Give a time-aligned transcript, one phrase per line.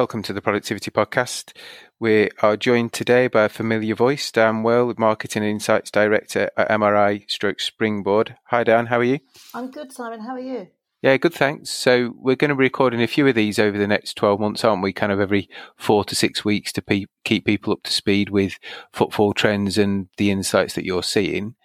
[0.00, 1.52] welcome to the Productivity Podcast.
[1.98, 6.70] We are joined today by a familiar voice, Diane Wehrle, Marketing and Insights Director at
[6.70, 8.34] MRI Stroke Springboard.
[8.46, 9.18] Hi, Dan, how are you?
[9.52, 10.20] I'm good, Simon.
[10.20, 10.68] How are you?
[11.02, 11.68] Yeah, good, thanks.
[11.68, 14.64] So, we're going to be recording a few of these over the next 12 months,
[14.64, 14.94] aren't we?
[14.94, 18.58] Kind of every four to six weeks to pe- keep people up to speed with
[18.94, 21.56] footfall trends and the insights that you're seeing.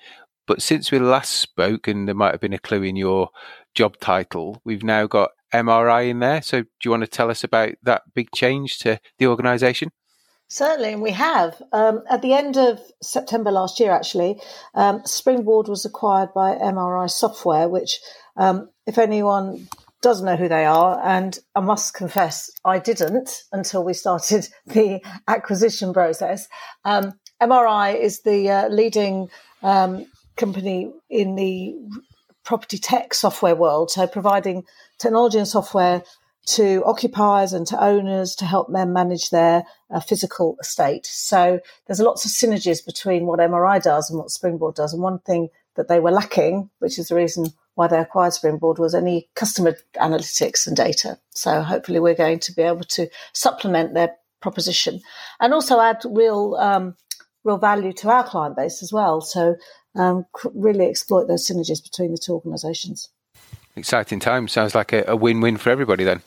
[0.46, 3.30] But since we last spoke, and there might have been a clue in your
[3.74, 6.42] job title, we've now got MRI in there.
[6.42, 9.92] So, do you want to tell us about that big change to the organisation?
[10.48, 11.62] Certainly, and we have.
[11.72, 14.40] Um, at the end of September last year, actually,
[14.76, 18.00] um, Springboard was acquired by MRI Software, which,
[18.38, 19.68] um, if anyone
[20.02, 25.02] doesn't know who they are, and I must confess, I didn't until we started the
[25.28, 26.48] acquisition process.
[26.86, 29.30] MRI um, is the uh, leading
[29.64, 30.06] um,
[30.38, 31.76] company in the
[32.46, 34.64] property tech software world, so providing
[34.98, 36.04] technology and software
[36.46, 41.06] to occupiers and to owners to help them manage their uh, physical estate.
[41.06, 44.94] So there's lots of synergies between what MRI does and what Springboard does.
[44.94, 48.78] And one thing that they were lacking, which is the reason why they acquired Springboard,
[48.78, 51.18] was any customer analytics and data.
[51.32, 55.02] So hopefully we're going to be able to supplement their proposition
[55.40, 56.96] and also add real um,
[57.44, 59.22] real value to our client base as well.
[59.22, 59.56] So
[59.96, 63.10] um, really exploit those synergies between the two organisations.
[63.76, 64.48] Exciting time.
[64.48, 66.22] Sounds like a, a win-win for everybody then.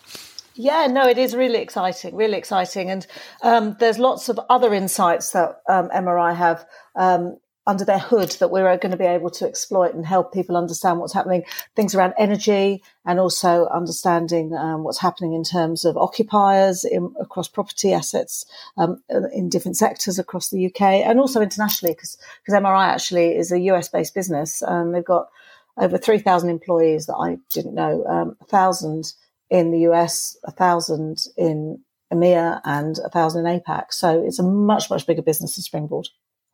[0.54, 2.90] Yeah, no, it is really exciting, really exciting.
[2.90, 3.06] And
[3.42, 8.50] um, there's lots of other insights that um, MRI have um, under their hood that
[8.50, 11.44] we're going to be able to exploit and help people understand what's happening,
[11.76, 17.46] things around energy and also understanding um, what's happening in terms of occupiers in, across
[17.46, 18.46] property assets
[18.78, 19.02] um,
[19.34, 22.16] in different sectors across the UK and also internationally because
[22.48, 25.28] MRI actually is a US based business and they've got
[25.76, 29.12] over 3,000 employees that I didn't know, um, 1,000
[29.50, 31.80] in the US, 1,000 in
[32.10, 33.92] EMEA and 1,000 in APAC.
[33.92, 36.08] So it's a much, much bigger business than Springboard.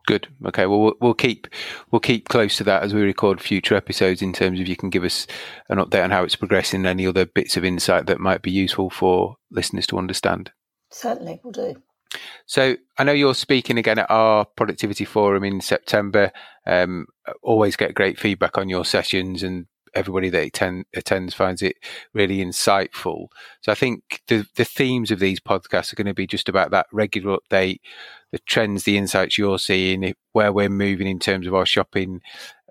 [0.06, 0.28] Good.
[0.44, 0.66] Okay.
[0.66, 1.47] Well, we'll keep
[1.91, 4.20] we'll keep close to that as we record future episodes.
[4.20, 5.26] In terms of you can give us
[5.69, 8.91] an update on how it's progressing, any other bits of insight that might be useful
[8.91, 10.53] for listeners to understand.
[10.91, 11.82] Certainly, we'll do.
[12.47, 16.32] So I know you're speaking again at our productivity forum in September.
[16.66, 17.06] Um,
[17.43, 21.77] always get great feedback on your sessions, and everybody that attend, attends finds it
[22.12, 23.28] really insightful.
[23.62, 26.71] So I think the the themes of these podcasts are going to be just about
[26.71, 27.81] that regular update
[28.34, 32.21] the trends, the insights you're seeing, where we're moving in terms of our shopping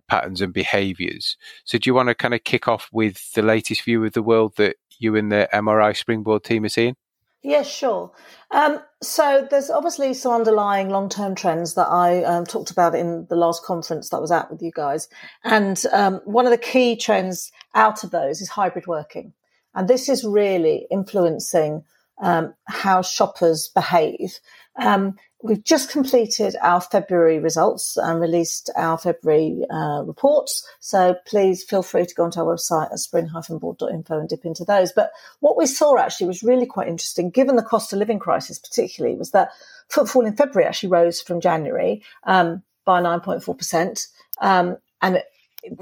[0.10, 1.38] patterns and behaviors.
[1.64, 4.22] So, do you want to kind of kick off with the latest view of the
[4.22, 6.98] world that you and the MRI Springboard team are seeing?
[7.46, 8.12] Yeah, sure.
[8.52, 13.36] Um, so there's obviously some underlying long-term trends that I um, talked about in the
[13.36, 15.10] last conference that I was at with you guys,
[15.44, 19.34] and um, one of the key trends out of those is hybrid working,
[19.76, 21.84] and this is really influencing
[22.22, 24.40] um, how shoppers behave.
[24.76, 30.66] Um, we've just completed our February results and released our February uh, reports.
[30.80, 34.92] So please feel free to go onto our website at spring-board.info and dip into those.
[34.94, 38.58] But what we saw actually was really quite interesting, given the cost of living crisis,
[38.58, 39.50] particularly, was that
[39.90, 44.08] footfall in February actually rose from January um, by 9.4%.
[44.42, 45.22] Um, and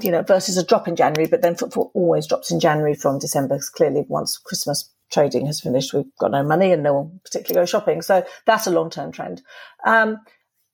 [0.00, 3.18] you know, versus a drop in January, but then footfall always drops in January from
[3.18, 3.56] December.
[3.56, 7.62] Because clearly, once Christmas trading has finished, we've got no money and no one particularly
[7.62, 8.02] go shopping.
[8.02, 9.42] So that's a long term trend.
[9.86, 10.18] Um,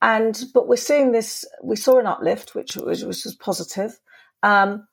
[0.01, 1.45] and but we're seeing this.
[1.61, 3.99] We saw an uplift, which was, which was positive.
[4.43, 4.87] Um,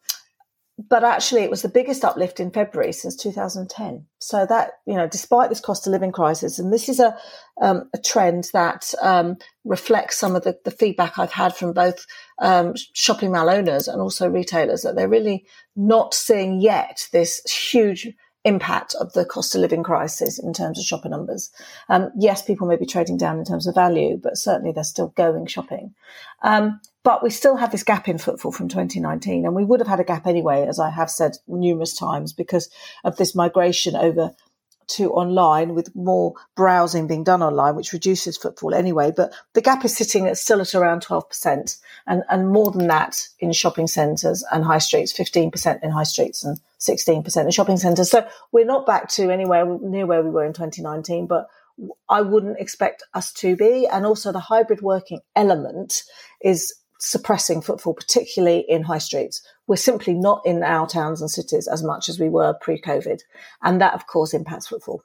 [0.78, 4.04] but actually, it was the biggest uplift in February since 2010.
[4.18, 7.16] So that you know, despite this cost of living crisis, and this is a
[7.62, 12.04] um, a trend that um, reflects some of the, the, feedback I've had from both
[12.40, 18.12] um, shopping mall owners and also retailers that they're really not seeing yet this huge
[18.46, 21.50] impact of the cost of living crisis in terms of shopper numbers.
[21.88, 25.08] Um, yes, people may be trading down in terms of value, but certainly they're still
[25.16, 25.94] going shopping.
[26.42, 29.88] Um, but we still have this gap in footfall from 2019, and we would have
[29.88, 32.70] had a gap anyway, as I have said numerous times, because
[33.04, 34.32] of this migration over
[34.88, 39.12] to online with more browsing being done online, which reduces footfall anyway.
[39.14, 43.28] But the gap is sitting at still at around 12% and, and more than that
[43.38, 48.10] in shopping centres and high streets, 15% in high streets and 16% in shopping centres.
[48.10, 51.48] So we're not back to anywhere near where we were in 2019, but
[52.08, 53.86] I wouldn't expect us to be.
[53.86, 56.02] And also the hybrid working element
[56.42, 59.42] is suppressing footfall, particularly in high streets.
[59.66, 63.20] We're simply not in our towns and cities as much as we were pre COVID.
[63.62, 65.02] And that, of course, impacts footfall.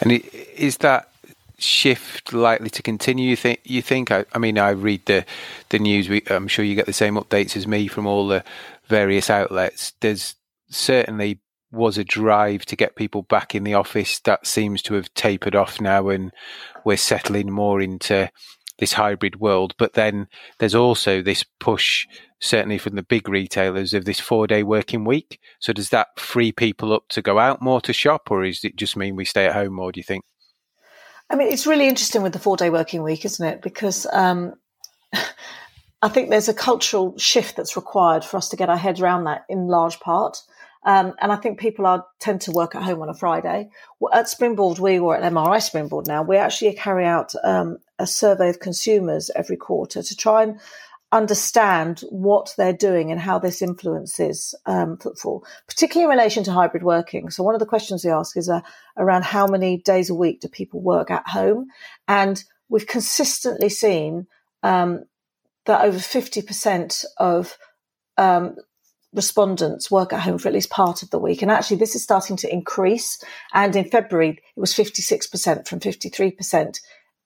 [0.00, 1.10] And is that
[1.58, 3.28] shift likely to continue?
[3.28, 3.60] You think?
[3.64, 4.10] You think?
[4.10, 5.24] I, I mean, I read the
[5.68, 6.08] the news.
[6.08, 8.44] We, I'm sure you get the same updates as me from all the
[8.88, 9.92] various outlets.
[10.00, 10.34] There's
[10.68, 14.20] certainly was a drive to get people back in the office.
[14.20, 16.32] That seems to have tapered off now, and
[16.84, 18.30] we're settling more into
[18.78, 19.74] this hybrid world.
[19.78, 22.06] But then there's also this push,
[22.42, 25.40] certainly from the big retailers, of this four day working week.
[25.60, 28.76] So does that free people up to go out more to shop, or is it
[28.76, 29.92] just mean we stay at home more?
[29.92, 30.24] Do you think?
[31.30, 33.62] I mean, it's really interesting with the four day working week, isn't it?
[33.62, 34.54] Because um,
[36.02, 39.24] I think there's a cultural shift that's required for us to get our heads around
[39.24, 40.42] that in large part.
[40.84, 43.70] Um, and I think people are tend to work at home on a Friday.
[44.12, 46.24] At Springboard, we were at MRI Springboard now.
[46.24, 50.58] We actually carry out um, a survey of consumers every quarter to try and
[51.12, 56.82] understand what they're doing and how this influences um, footfall, particularly in relation to hybrid
[56.82, 57.30] working.
[57.30, 58.62] So one of the questions we ask is uh,
[58.96, 61.66] around how many days a week do people work at home,
[62.08, 64.26] and we've consistently seen
[64.62, 65.04] um,
[65.66, 67.56] that over fifty percent of
[68.16, 68.56] um,
[69.12, 71.42] respondents work at home for at least part of the week.
[71.42, 73.22] And actually, this is starting to increase.
[73.52, 76.80] And in February, it was 56% from 53%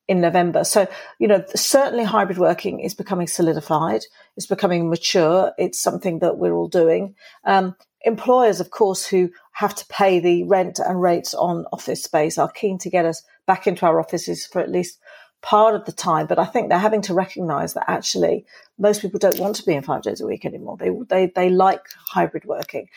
[0.08, 0.64] in November.
[0.64, 0.86] So,
[1.18, 4.02] you know, certainly hybrid working is becoming solidified.
[4.36, 5.52] It's becoming mature.
[5.58, 7.14] It's something that we're all doing.
[7.44, 12.38] Um, employers, of course, who have to pay the rent and rates on office space
[12.38, 14.98] are keen to get us back into our offices for at least
[15.42, 16.26] part of the time.
[16.26, 18.46] But I think they're having to recognise that actually
[18.78, 20.76] most people don't want to be in five days a week anymore.
[20.76, 22.88] They they they like hybrid working,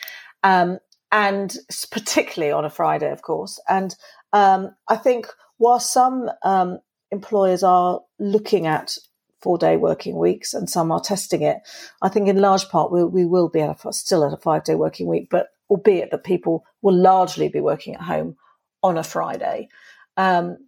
[0.42, 0.78] um,
[1.10, 1.56] and
[1.90, 3.60] particularly on a Friday, of course.
[3.68, 3.94] And
[4.32, 5.26] um, I think
[5.58, 6.78] while some um,
[7.10, 8.96] employers are looking at
[9.40, 11.58] four day working weeks and some are testing it,
[12.02, 14.64] I think in large part we, we will be at a, still at a five
[14.64, 18.36] day working week, but albeit that people will largely be working at home
[18.82, 19.68] on a Friday.
[20.16, 20.58] Um,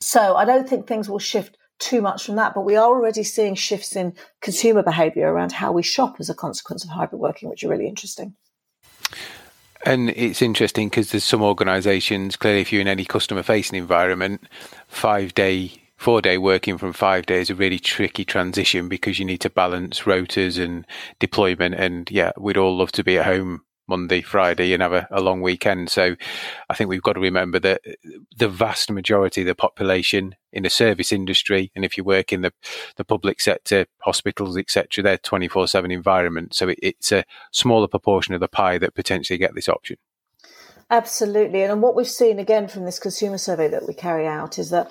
[0.00, 3.22] so I don't think things will shift too much from that, but we are already
[3.22, 7.48] seeing shifts in consumer behavior around how we shop as a consequence of hybrid working,
[7.48, 8.34] which are really interesting.
[9.84, 14.48] And it's interesting because there's some organisations, clearly, if you're in any customer facing environment,
[14.88, 19.24] five day, four day working from five days is a really tricky transition because you
[19.24, 20.86] need to balance rotors and
[21.18, 21.74] deployment.
[21.74, 25.20] And yeah, we'd all love to be at home Monday, Friday, and have a, a,
[25.20, 25.90] long weekend.
[25.90, 26.16] So
[26.68, 27.82] I think we've got to remember that
[28.36, 32.42] the vast majority of the population in the service industry, and if you work in
[32.42, 32.52] the,
[32.96, 36.54] the public sector, hospitals, etc., they're 24 7 environment.
[36.54, 39.96] So it, it's a smaller proportion of the pie that potentially get this option.
[40.90, 41.62] Absolutely.
[41.62, 44.90] And what we've seen again from this consumer survey that we carry out is that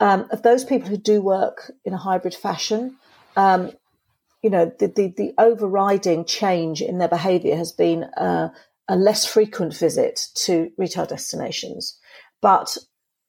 [0.00, 2.96] um, of those people who do work in a hybrid fashion,
[3.36, 3.72] um,
[4.46, 8.50] you know, the, the, the overriding change in their behaviour has been uh,
[8.86, 11.98] a less frequent visit to retail destinations.
[12.40, 12.76] But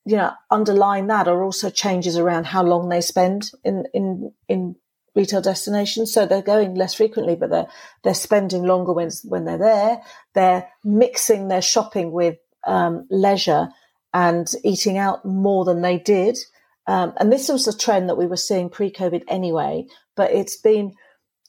[0.06, 4.76] you know, underlying that are also changes around how long they spend in in in
[5.16, 6.14] retail destinations.
[6.14, 7.68] So they're going less frequently, but they're
[8.04, 10.02] they're spending longer when when they're there.
[10.36, 12.38] They're mixing their shopping with
[12.68, 13.70] um, leisure
[14.14, 16.38] and eating out more than they did.
[16.86, 20.94] Um, and this was a trend that we were seeing pre-COVID anyway, but it's been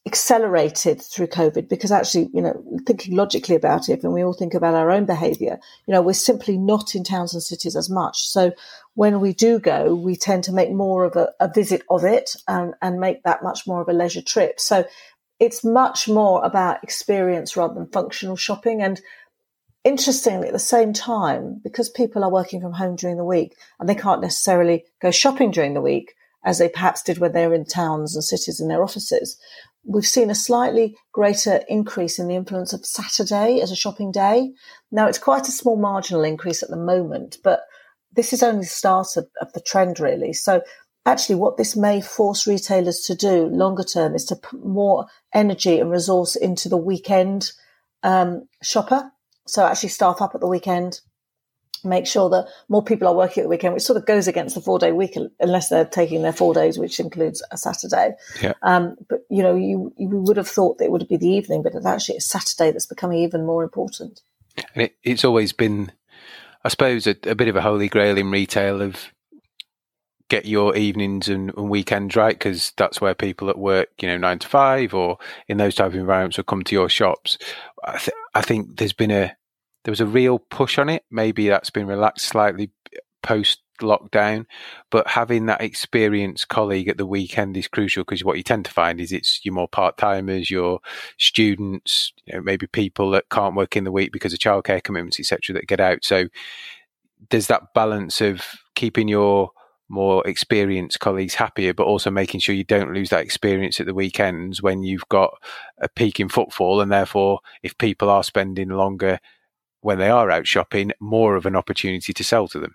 [0.09, 2.55] accelerated through COVID because actually, you know,
[2.87, 6.15] thinking logically about it, and we all think about our own behavior, you know, we're
[6.15, 8.27] simply not in towns and cities as much.
[8.27, 8.53] So
[8.95, 12.31] when we do go, we tend to make more of a, a visit of it
[12.49, 14.59] and, and make that much more of a leisure trip.
[14.59, 14.87] So
[15.39, 18.81] it's much more about experience rather than functional shopping.
[18.81, 18.99] And
[19.85, 23.87] interestingly, at the same time, because people are working from home during the week and
[23.87, 27.55] they can't necessarily go shopping during the week, as they perhaps did when they were
[27.55, 29.37] in towns and cities in their offices
[29.89, 34.53] we've seen a slightly greater increase in the influence of Saturday as a shopping day.
[34.93, 37.61] Now, it's quite a small marginal increase at the moment, but
[38.13, 40.35] this is only the start of, of the trend, really.
[40.35, 40.61] So,
[41.07, 45.81] actually, what this may force retailers to do longer term is to put more energy
[45.81, 47.53] and resource into the weekend
[48.03, 49.11] um, shopper.
[49.47, 51.01] So, actually, staff up at the weekend,
[51.85, 54.55] make sure that more people are working at the weekend, which sort of goes against
[54.55, 58.15] the four day week unless they're taking their four days, which includes a Saturday.
[58.43, 58.55] Yeah.
[58.63, 61.63] Um, but you know, you, you would have thought that it would be the evening,
[61.63, 64.23] but it's actually a Saturday that's becoming even more important.
[64.75, 65.93] And it, it's always been,
[66.65, 69.13] I suppose, a, a, bit of a holy grail in retail of
[70.29, 74.19] get your evenings and, and weekends right because that's where people at work, you know,
[74.19, 75.19] nine to five or
[75.49, 77.39] in those type of environments will come to your shops.
[77.85, 79.35] I, th- I think there's been a
[79.85, 81.05] there was a real push on it.
[81.11, 82.71] Maybe that's been relaxed slightly
[83.23, 84.47] post lockdown,
[84.91, 88.73] but having that experienced colleague at the weekend is crucial because what you tend to
[88.73, 90.81] find is it's your more part timers, your
[91.19, 95.21] students, you know, maybe people that can't work in the week because of childcare commitments,
[95.21, 96.05] etc., that get out.
[96.05, 96.29] So
[97.31, 98.45] there's that balance of
[98.75, 99.51] keeping your
[99.89, 103.95] more experienced colleagues happier, but also making sure you don't lose that experience at the
[103.95, 105.33] weekends when you've got
[105.81, 106.81] a peak in footfall.
[106.81, 109.19] And therefore, if people are spending longer
[109.81, 112.75] when they are out shopping, more of an opportunity to sell to them.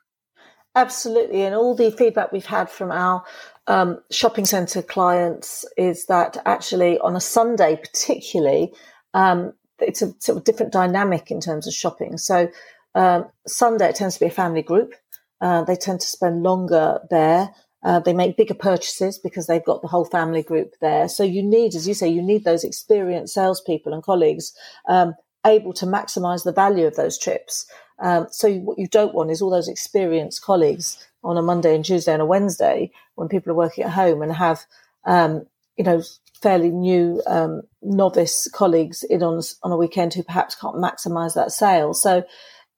[0.76, 1.44] Absolutely.
[1.44, 3.24] And all the feedback we've had from our
[3.68, 8.74] um, shopping centre clients is that actually on a Sunday, particularly,
[9.14, 12.18] um, it's a sort of different dynamic in terms of shopping.
[12.18, 12.50] So
[12.96, 14.94] um, Sunday it tends to be a family group.
[15.42, 17.50] Uh, they tend to spend longer there.
[17.84, 21.10] Uh, they make bigger purchases because they've got the whole family group there.
[21.10, 24.54] So you need, as you say, you need those experienced salespeople and colleagues
[24.88, 25.14] um,
[25.46, 27.66] able to maximise the value of those trips.
[28.00, 31.86] Um, so what you don't want is all those experienced colleagues on a Monday and
[31.86, 34.66] Tuesday and a Wednesday when people are working at home and have,
[35.06, 35.46] um,
[35.78, 36.02] you know,
[36.42, 41.52] fairly new um, novice colleagues in on on a weekend who perhaps can't maximise that
[41.52, 41.94] sale.
[41.94, 42.24] So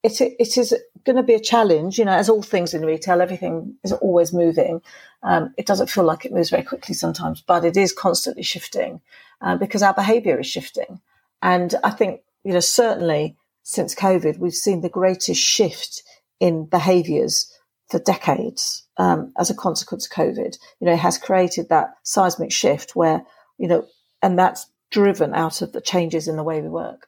[0.04, 1.98] it it is going to be a challenge.
[1.98, 4.82] You know, as all things in retail, everything is always moving.
[5.24, 9.02] Um, it doesn't feel like it moves very quickly sometimes, but it is constantly shifting
[9.42, 11.02] uh, because our behaviour is shifting.
[11.42, 13.36] And I think you know certainly
[13.66, 16.04] since COVID, we've seen the greatest shift
[16.40, 17.52] in behaviours
[17.90, 20.58] for decades um, as a consequence of COVID.
[20.80, 23.26] You know, it has created that seismic shift where
[23.58, 23.88] you know,
[24.22, 27.08] and that's driven out of the changes in the way we work.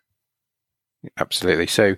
[1.20, 1.68] Absolutely.
[1.68, 1.96] So,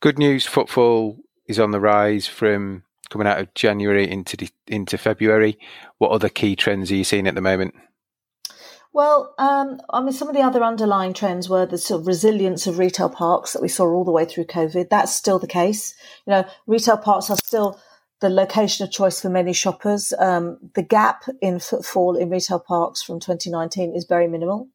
[0.00, 1.16] good news: footfall
[1.46, 5.58] is on the rise from coming out of January into into February.
[5.98, 7.74] What other key trends are you seeing at the moment?
[8.96, 12.66] Well, um, I mean, some of the other underlying trends were the sort of resilience
[12.66, 14.88] of retail parks that we saw all the way through COVID.
[14.88, 15.94] That's still the case.
[16.24, 17.78] You know, retail parks are still
[18.22, 20.14] the location of choice for many shoppers.
[20.18, 24.70] Um, the gap in footfall in retail parks from 2019 is very minimal.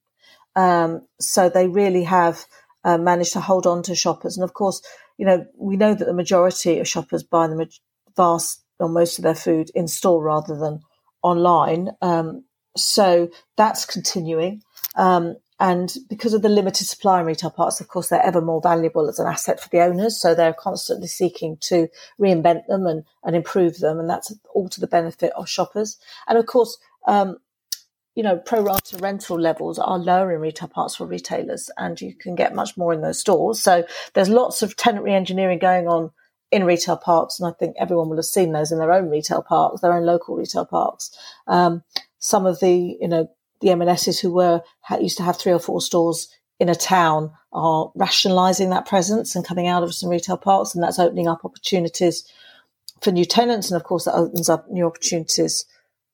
[0.55, 2.45] Um, so they really have
[2.83, 4.37] uh, managed to hold on to shoppers.
[4.37, 4.83] And of course,
[5.17, 7.67] you know, we know that the majority of shoppers buy the
[8.15, 10.81] vast or most of their food in store rather than
[11.23, 11.89] online.
[12.03, 12.43] Um,
[12.75, 14.63] so that's continuing.
[14.95, 18.61] Um, and because of the limited supply in retail parks, of course, they're ever more
[18.61, 20.19] valuable as an asset for the owners.
[20.19, 21.87] So they're constantly seeking to
[22.19, 23.99] reinvent them and, and improve them.
[23.99, 25.99] And that's all to the benefit of shoppers.
[26.27, 27.37] And of course, um,
[28.15, 32.15] you know, pro rata rental levels are lower in retail parks for retailers and you
[32.15, 33.61] can get much more in those stores.
[33.61, 36.09] So there's lots of tenant re-engineering going on
[36.51, 37.39] in retail parks.
[37.39, 40.05] And I think everyone will have seen those in their own retail parks, their own
[40.05, 41.15] local retail parks.
[41.47, 41.83] Um,
[42.21, 44.61] some of the, you know, the M&Ss who were
[44.99, 49.45] used to have three or four stores in a town are rationalising that presence and
[49.45, 52.23] coming out of some retail parks, and that's opening up opportunities
[53.01, 55.65] for new tenants, and of course that opens up new opportunities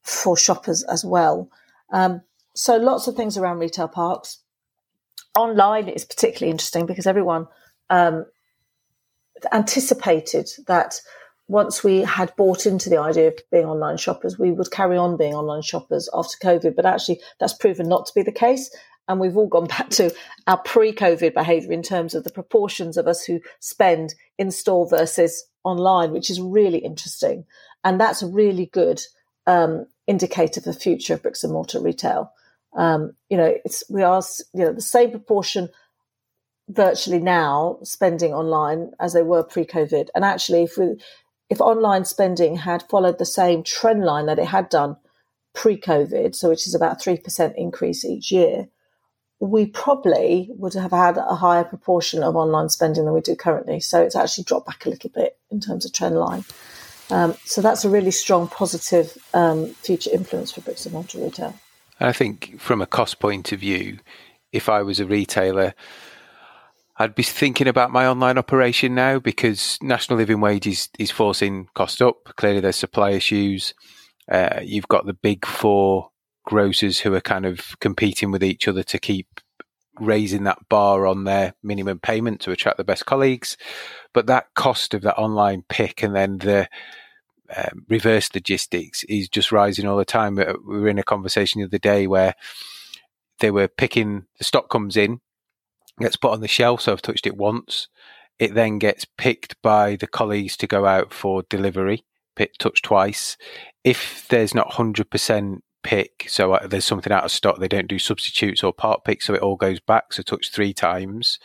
[0.02, 1.50] for shoppers as well.
[1.92, 2.22] Um,
[2.56, 4.40] so lots of things around retail parks.
[5.38, 7.48] Online is particularly interesting because everyone
[7.90, 8.26] um,
[9.52, 11.02] anticipated that
[11.48, 15.18] once we had bought into the idea of being online shoppers, we would carry on
[15.18, 16.76] being online shoppers after COVID.
[16.76, 18.70] But actually, that's proven not to be the case.
[19.08, 20.14] And we've all gone back to
[20.46, 24.88] our pre COVID behavior in terms of the proportions of us who spend in store
[24.90, 27.46] versus online, which is really interesting.
[27.84, 29.02] And that's a really good
[29.46, 32.32] um, indicator for the future of bricks and mortar retail.
[32.76, 34.22] Um, you know, it's, we are,
[34.54, 35.70] you know, the same proportion
[36.70, 40.10] virtually now spending online as they were pre COVID.
[40.14, 40.98] And actually, if we,
[41.50, 44.98] if online spending had followed the same trend line that it had done
[45.54, 48.68] pre COVID, so which is about 3% increase each year,
[49.40, 53.80] we probably would have had a higher proportion of online spending than we do currently.
[53.80, 56.44] So it's actually dropped back a little bit in terms of trend line.
[57.10, 61.58] Um, so that's a really strong positive um, future influence for bricks and mortar retail.
[62.00, 64.00] I think from a cost point of view,
[64.52, 65.74] if I was a retailer,
[67.00, 71.68] I'd be thinking about my online operation now because national living wage is, is forcing
[71.76, 72.24] cost up.
[72.38, 73.76] Clearly, there's supply issues.
[74.32, 76.10] Uh, you've got the big four
[76.46, 79.28] grocers who are kind of competing with each other to keep
[80.00, 83.58] raising that bar on their minimum payment to attract the best colleagues.
[84.14, 86.68] But that cost of that online pick and then the
[87.56, 90.36] um, reverse logistics is just rising all the time.
[90.36, 90.44] We
[90.80, 92.34] were in a conversation the other day where
[93.40, 95.22] they were picking the stock comes in
[96.00, 96.82] gets put on the shelf.
[96.82, 97.88] So I've touched it once.
[98.40, 103.36] It then gets picked by the colleagues to go out for delivery, pick, touch twice.
[103.84, 107.98] If there's not 100% pick, so uh, there's something out of stock, they don't do
[107.98, 110.14] substitutes or part pick, so it all goes back.
[110.14, 111.40] So touch three times.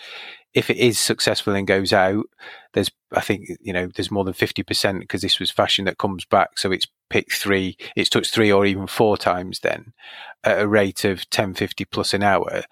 [0.52, 2.26] If it is successful and goes out,
[2.74, 6.26] there's, I think, you know, there's more than 50% because this was fashion that comes
[6.26, 6.58] back.
[6.58, 9.94] So it's picked three, it's touched three or even four times then
[10.44, 12.64] at a rate of 1050 plus an hour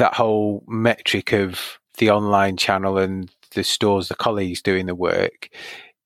[0.00, 5.50] that whole metric of the online channel and the stores, the colleagues doing the work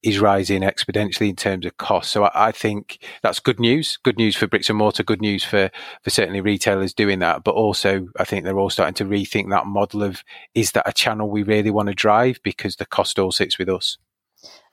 [0.03, 2.11] is rising exponentially in terms of cost.
[2.11, 3.97] So I, I, think that's good news.
[4.03, 5.03] Good news for bricks and mortar.
[5.03, 5.71] Good news for
[6.03, 7.45] for certainly retailers doing that.
[7.45, 10.23] But also, I think they're all starting to rethink that model of
[10.55, 13.69] is that a channel we really want to drive because the cost all sits with
[13.69, 13.97] us.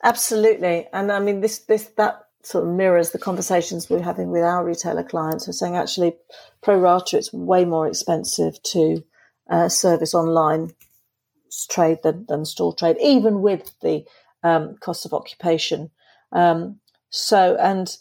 [0.03, 4.43] Absolutely, and I mean this this that sort of mirrors the conversations we're having with
[4.43, 5.47] our retailer clients.
[5.47, 6.13] We're saying actually,
[6.61, 9.03] pro rata, it's way more expensive to
[9.51, 10.71] uh, service online
[11.69, 14.03] trade than, than store trade, even with the
[14.43, 15.91] um, cost of occupation.
[16.31, 16.79] Um,
[17.09, 17.95] so, and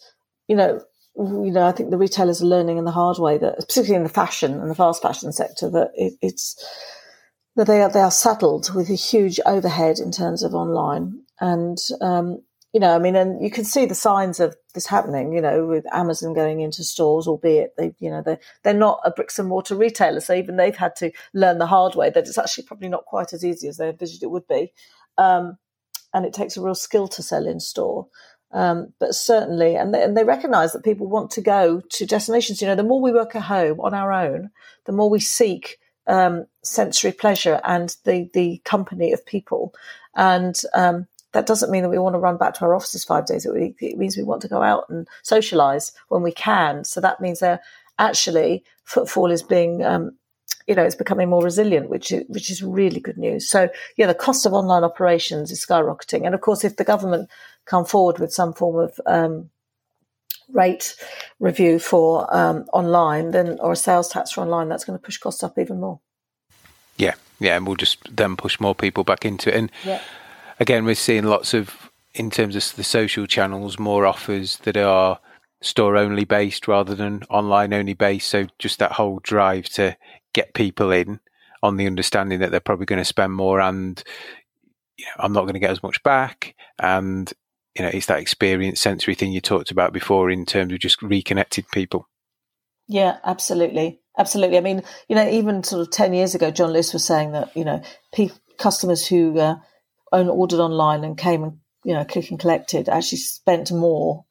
[0.49, 0.81] you know,
[1.17, 4.05] you know, I think the retailers are learning in the hard way that, particularly in
[4.05, 6.65] the fashion and the fast fashion sector, that it, it's
[7.57, 11.79] that they are they are saddled with a huge overhead in terms of online, and
[12.01, 12.43] um,
[12.73, 15.67] you know, I mean, and you can see the signs of this happening, you know,
[15.67, 19.49] with Amazon going into stores, albeit they, you know, they're, they're not a bricks and
[19.49, 20.21] mortar retailer.
[20.21, 23.33] So even they've had to learn the hard way that it's actually probably not quite
[23.33, 24.73] as easy as they envisioned it would be.
[25.19, 25.59] Um,
[26.15, 28.07] and it takes a real skill to sell in store.
[28.53, 32.61] Um, but certainly, and they, and they recognize that people want to go to destinations.
[32.61, 34.51] You know, the more we work at home on our own,
[34.87, 39.73] the more we seek um, sensory pleasure and the the company of people.
[40.17, 43.27] And um, that doesn't mean that we want to run back to our offices five
[43.27, 43.77] days a week.
[43.81, 46.85] It means we want to go out and socialize when we can.
[46.85, 47.63] So that means that
[47.99, 50.17] actually footfall is being, um,
[50.67, 53.49] you know, it's becoming more resilient, which is, which is really good news.
[53.49, 56.27] So yeah, the cost of online operations is skyrocketing.
[56.27, 57.31] And of course, if the government
[57.65, 59.51] come forward with some form of, um,
[60.53, 60.97] rate
[61.39, 65.17] review for um, online, then or a sales tax for online, that's going to push
[65.17, 66.01] costs up even more.
[66.97, 69.55] Yeah, yeah, and we'll just then push more people back into it.
[69.55, 70.01] And yeah
[70.61, 75.19] again, we're seeing lots of, in terms of the social channels, more offers that are
[75.63, 78.29] store only based rather than online only based.
[78.29, 79.97] So just that whole drive to
[80.33, 81.21] get people in
[81.63, 84.03] on the understanding that they're probably going to spend more and
[84.97, 86.55] you know, I'm not going to get as much back.
[86.79, 87.31] And,
[87.77, 91.03] you know, it's that experience sensory thing you talked about before in terms of just
[91.03, 92.09] reconnected people.
[92.87, 94.01] Yeah, absolutely.
[94.19, 94.59] Absolutely.
[94.59, 97.57] I mean, you know, even sort of 10 years ago, John Lewis was saying that,
[97.57, 99.57] you know, pe- customers who uh,
[100.13, 104.25] ordered online and came and you know click and collected actually spent more,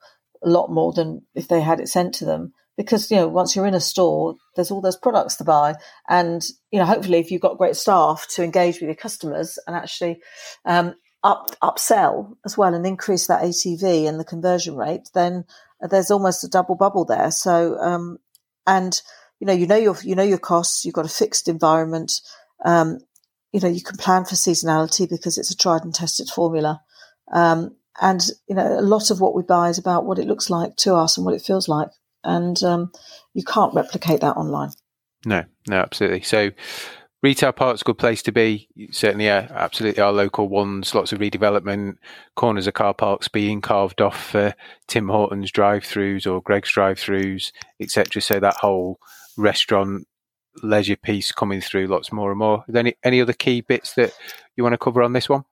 [0.43, 2.53] a lot more than if they had it sent to them.
[2.77, 5.75] Because you know once you're in a store, there's all those products to buy,
[6.07, 9.75] and you know hopefully if you've got great staff to engage with your customers and
[9.75, 10.21] actually
[10.65, 15.43] um, up upsell as well and increase that ATV and the conversion rate, then
[15.89, 17.31] there's almost a double bubble there.
[17.31, 18.17] So um,
[18.65, 19.01] and
[19.39, 20.85] you know you know your you know your costs.
[20.85, 22.21] You've got a fixed environment.
[22.63, 22.99] Um,
[23.51, 26.81] you know, you can plan for seasonality because it's a tried and tested formula.
[27.33, 30.49] Um, and, you know, a lot of what we buy is about what it looks
[30.49, 31.89] like to us and what it feels like.
[32.23, 32.91] And um,
[33.33, 34.71] you can't replicate that online.
[35.25, 36.21] No, no, absolutely.
[36.21, 36.51] So,
[37.21, 38.69] retail parks, good place to be.
[38.91, 40.01] Certainly, yeah, absolutely.
[40.01, 41.95] Our local ones, lots of redevelopment,
[42.35, 44.53] corners of car parks being carved off for
[44.87, 48.21] Tim Hortons drive-throughs or Greggs drive-throughs, etc.
[48.21, 48.99] So that whole
[49.37, 50.07] restaurant
[50.63, 52.63] leisure piece coming through lots more and more.
[52.73, 54.13] any any other key bits that
[54.55, 55.43] you want to cover on this one?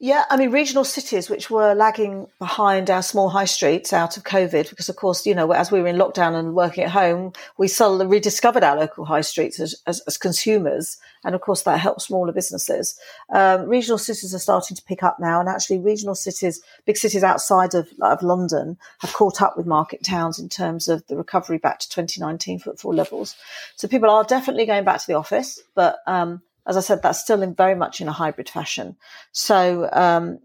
[0.00, 4.24] Yeah, I mean, regional cities which were lagging behind our small high streets out of
[4.24, 7.32] COVID, because of course, you know, as we were in lockdown and working at home,
[7.58, 10.98] we suddenly rediscovered our local high streets as, as, as consumers.
[11.24, 12.98] And of course, that helps smaller businesses.
[13.32, 15.38] Um, regional cities are starting to pick up now.
[15.38, 20.02] And actually, regional cities, big cities outside of, of London, have caught up with market
[20.02, 23.36] towns in terms of the recovery back to 2019 footfall levels.
[23.76, 27.20] So people are definitely going back to the office, but um, as I said, that's
[27.20, 28.96] still in very much in a hybrid fashion.
[29.32, 30.38] So, um,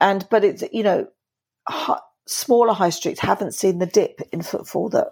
[0.00, 1.08] and but it's you know,
[2.26, 5.08] smaller high streets haven't seen the dip in footfall that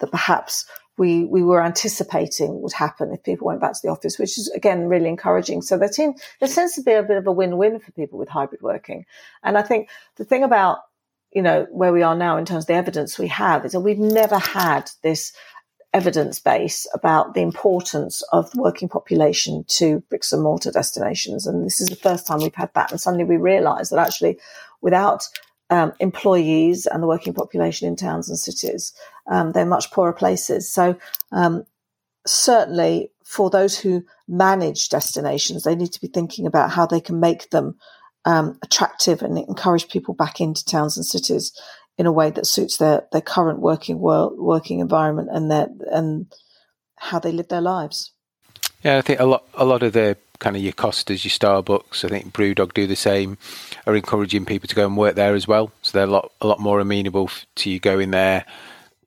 [0.00, 4.18] that perhaps we we were anticipating would happen if people went back to the office,
[4.18, 5.62] which is again really encouraging.
[5.62, 8.28] So there, seems there seems to be a bit of a win-win for people with
[8.28, 9.06] hybrid working,
[9.42, 10.78] and I think the thing about
[11.32, 13.80] you know where we are now in terms of the evidence we have is that
[13.80, 15.32] we've never had this
[15.94, 21.46] evidence base about the importance of the working population to bricks and mortar destinations.
[21.46, 22.90] And this is the first time we've had that.
[22.90, 24.38] And suddenly we realize that actually
[24.82, 25.26] without
[25.70, 28.92] um, employees and the working population in towns and cities,
[29.30, 30.68] um, they're much poorer places.
[30.68, 30.98] So
[31.30, 31.64] um,
[32.26, 37.20] certainly for those who manage destinations, they need to be thinking about how they can
[37.20, 37.76] make them
[38.24, 41.52] um, attractive and encourage people back into towns and cities
[41.96, 46.26] in a way that suits their, their current working world, working environment and their, and
[46.96, 48.12] how they live their lives.
[48.82, 52.04] Yeah, I think a lot, a lot of the kind of your Costas, your Starbucks,
[52.04, 53.38] I think BrewDog do the same,
[53.86, 55.72] are encouraging people to go and work there as well.
[55.82, 58.44] So they're a lot, a lot more amenable to you going there,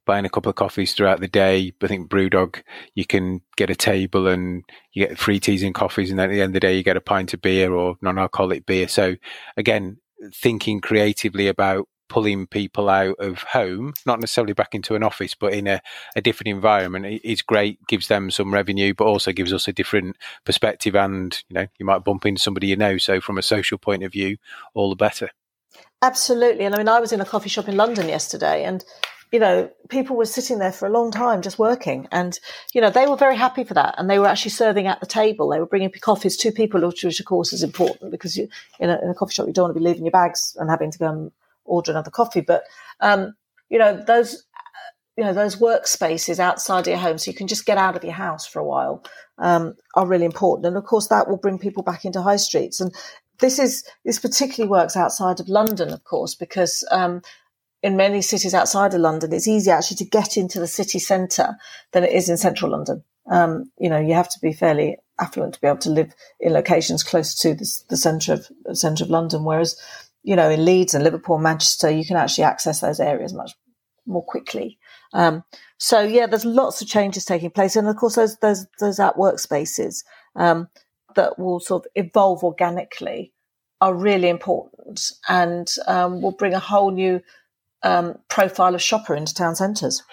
[0.05, 1.73] buying a couple of coffees throughout the day.
[1.83, 2.63] I think BrewDog,
[2.95, 6.33] you can get a table and you get free teas and coffees, and then at
[6.33, 8.87] the end of the day, you get a pint of beer or non-alcoholic beer.
[8.87, 9.17] So
[9.57, 9.97] again,
[10.33, 15.53] thinking creatively about pulling people out of home, not necessarily back into an office, but
[15.53, 15.81] in a,
[16.15, 20.17] a different environment is great, gives them some revenue, but also gives us a different
[20.45, 20.95] perspective.
[20.95, 22.97] And, you know, you might bump into somebody you know.
[22.97, 24.37] So from a social point of view,
[24.73, 25.29] all the better.
[26.01, 26.65] Absolutely.
[26.65, 28.83] And I mean, I was in a coffee shop in London yesterday and
[29.31, 32.07] you know, people were sitting there for a long time just working.
[32.11, 32.37] And,
[32.73, 33.95] you know, they were very happy for that.
[33.97, 35.49] And they were actually serving at the table.
[35.49, 38.47] They were bringing coffees to people, which, of course is important because you,
[38.79, 40.69] in a, in a coffee shop, you don't want to be leaving your bags and
[40.69, 41.31] having to go and
[41.67, 42.41] order another coffee.
[42.41, 42.63] But,
[42.99, 43.35] um,
[43.69, 44.43] you know, those,
[45.17, 48.03] you know, those workspaces outside of your home, so you can just get out of
[48.03, 49.03] your house for a while,
[49.37, 50.65] um, are really important.
[50.65, 52.79] And of course, that will bring people back into high streets.
[52.81, 52.93] And
[53.39, 57.21] this is, this particularly works outside of London, of course, because, um,
[57.83, 61.55] in many cities outside of London, it's easier actually to get into the city centre
[61.91, 63.03] than it is in central London.
[63.29, 66.53] Um, you know, you have to be fairly affluent to be able to live in
[66.53, 69.43] locations close to the, the centre of centre of London.
[69.43, 69.79] Whereas,
[70.27, 73.53] you know, in Leeds and Liverpool, Manchester, you can actually access those areas much
[74.05, 74.77] more quickly.
[75.13, 75.45] Um,
[75.77, 79.15] so yeah, there's lots of changes taking place, and of course, those those those at
[79.15, 80.03] workspaces
[80.35, 80.67] um,
[81.15, 83.31] that will sort of evolve organically
[83.79, 87.21] are really important, and um, will bring a whole new
[87.83, 90.03] um, profile of shopper into town centres.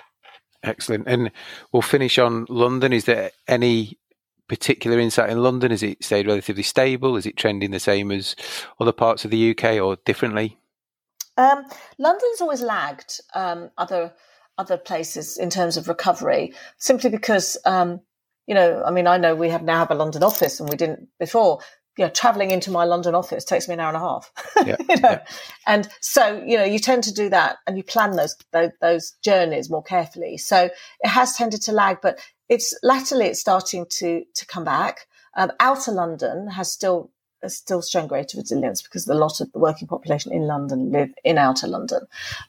[0.63, 1.09] Excellent.
[1.09, 1.33] And
[1.73, 2.93] we'll finish on London.
[2.93, 3.99] Is there any
[4.49, 5.71] particular insight in London?
[5.71, 7.17] Has it stayed relatively stable?
[7.17, 8.37] Is it trending the same as
[8.81, 10.59] other parts of the UK or differently?
[11.37, 11.65] Um,
[11.99, 14.15] London's always lagged um, other
[14.57, 18.01] other places in terms of recovery, simply because um,
[18.47, 20.77] you know, I mean, I know we have now have a London office and we
[20.77, 21.61] didn't before,
[21.97, 24.33] you know, traveling into my London office takes me an hour and a half.
[24.67, 25.25] Yeah, you know, yeah.
[25.67, 29.15] and so you know, you tend to do that, and you plan those, those, those
[29.23, 30.39] journeys more carefully.
[30.39, 35.07] So it has tended to lag, but it's latterly it's starting to to come back.
[35.37, 37.11] Um, outer London has still
[37.43, 41.11] has still shown greater resilience because a lot of the working population in London live
[41.25, 42.01] in outer London,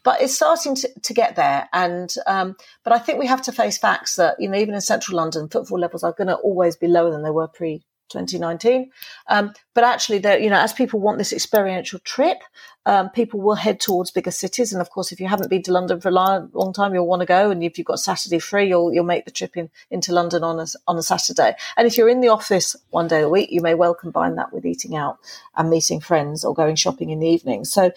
[0.04, 1.70] but it's starting to, to get there.
[1.74, 4.82] And um, but I think we have to face facts that you know even in
[4.82, 8.92] central London, footfall levels are going to always be lower than they were pre 2019.
[9.28, 12.44] Um, but actually, you know, as people want this experiential trip,
[12.86, 14.72] um, people will head towards bigger cities.
[14.72, 17.08] And of course, if you haven't been to London for a long, long time, you'll
[17.08, 17.50] want to go.
[17.50, 20.60] And if you've got Saturday free, you'll you'll make the trip in, into London on
[20.60, 21.56] a on a Saturday.
[21.78, 24.54] And if you're in the office one day a week, you may well combine that
[24.54, 25.18] with eating out
[25.56, 27.66] and meeting friends or going shopping in the evening.
[27.66, 27.92] So,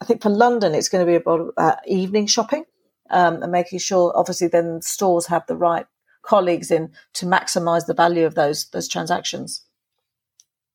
[0.00, 2.64] I think for London, it's going to be about uh, evening shopping.
[3.10, 5.86] Um, and making sure, obviously, then stores have the right
[6.22, 9.64] colleagues in to maximize the value of those those transactions.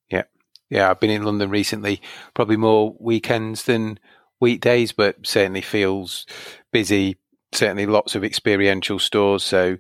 [0.10, 0.24] Yeah.
[0.70, 2.02] Yeah, I've been in London recently,
[2.34, 4.00] probably more weekends than
[4.40, 6.26] weekdays, but certainly feels
[6.72, 7.18] busy.
[7.52, 9.44] Certainly lots of experiential stores.
[9.44, 9.78] So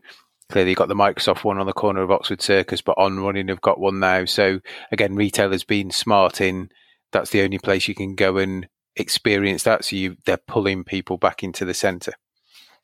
[0.49, 3.47] clearly you've got the Microsoft one on the corner of Oxford Circus, but On Running
[3.47, 4.25] have got one now.
[4.25, 4.59] So
[4.91, 6.69] again, retailers being smart in
[7.11, 9.85] that's the only place you can go and experience that.
[9.85, 12.13] So you they're pulling people back into the centre.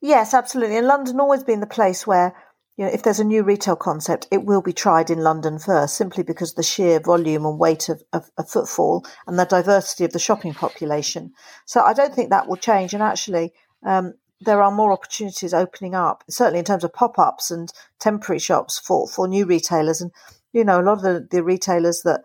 [0.02, 0.78] Yes, absolutely.
[0.78, 2.36] And London always been the place where
[2.80, 5.98] you know, if there's a new retail concept, it will be tried in London first,
[5.98, 10.14] simply because the sheer volume and weight of, of, of, footfall and the diversity of
[10.14, 11.34] the shopping population.
[11.66, 12.94] So I don't think that will change.
[12.94, 13.52] And actually,
[13.86, 18.40] um, there are more opportunities opening up, certainly in terms of pop ups and temporary
[18.40, 20.00] shops for, for new retailers.
[20.00, 20.12] And,
[20.54, 22.22] you know, a lot of the, the retailers that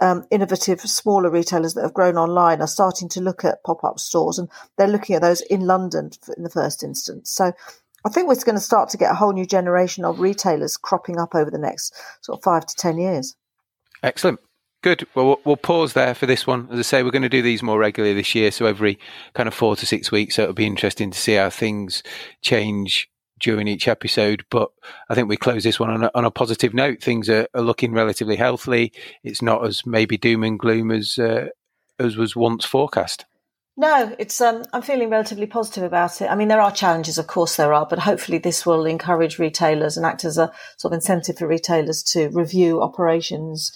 [0.00, 4.00] um, innovative smaller retailers that have grown online are starting to look at pop up
[4.00, 7.30] stores and they're looking at those in London in the first instance.
[7.30, 7.52] So
[8.04, 11.18] I think we're going to start to get a whole new generation of retailers cropping
[11.18, 13.36] up over the next sort of five to 10 years.
[14.02, 14.40] Excellent.
[14.82, 15.06] Good.
[15.14, 16.68] Well, we'll pause there for this one.
[16.70, 18.50] As I say, we're going to do these more regularly this year.
[18.50, 18.98] So every
[19.34, 20.36] kind of four to six weeks.
[20.36, 22.02] So it'll be interesting to see how things
[22.40, 24.44] change during each episode.
[24.50, 24.70] But
[25.10, 27.02] I think we close this one on a, on a positive note.
[27.02, 28.92] Things are, are, looking relatively healthy.
[29.22, 31.48] It's not as maybe doom and gloom as, uh,
[31.98, 33.26] as was once forecast.
[33.80, 36.30] No, it's um, I'm feeling relatively positive about it.
[36.30, 39.96] I mean, there are challenges, of course there are, but hopefully this will encourage retailers
[39.96, 43.72] and act as a sort of incentive for retailers to review operations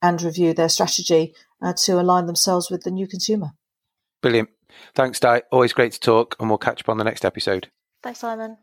[0.00, 3.48] and review their strategy uh, to align themselves with the new consumer.
[4.22, 4.50] Brilliant.
[4.94, 5.42] Thanks, Di.
[5.50, 7.68] Always great to talk, and we'll catch up on the next episode.
[8.00, 8.58] Thanks, Simon.